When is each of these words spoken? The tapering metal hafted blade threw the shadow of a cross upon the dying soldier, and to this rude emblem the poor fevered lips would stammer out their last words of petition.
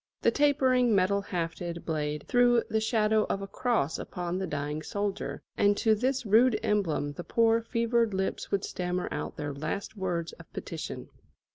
The 0.23 0.31
tapering 0.31 0.95
metal 0.95 1.21
hafted 1.21 1.85
blade 1.85 2.25
threw 2.27 2.63
the 2.67 2.81
shadow 2.81 3.25
of 3.29 3.43
a 3.43 3.47
cross 3.47 3.99
upon 3.99 4.39
the 4.39 4.47
dying 4.47 4.81
soldier, 4.81 5.43
and 5.55 5.77
to 5.77 5.93
this 5.93 6.25
rude 6.25 6.59
emblem 6.63 7.13
the 7.13 7.23
poor 7.23 7.61
fevered 7.61 8.11
lips 8.11 8.49
would 8.49 8.65
stammer 8.65 9.07
out 9.11 9.37
their 9.37 9.53
last 9.53 9.95
words 9.95 10.31
of 10.33 10.51
petition. 10.53 11.07